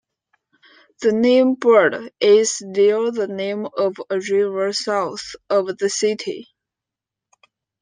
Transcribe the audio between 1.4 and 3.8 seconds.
Bourde is still the name